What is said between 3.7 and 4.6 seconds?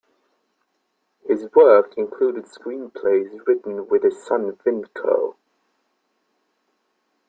with his son